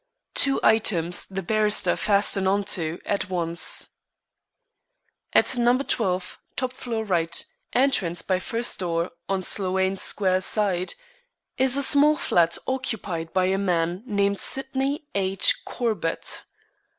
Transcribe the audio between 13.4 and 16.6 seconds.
a man named Sydney H. Corbett.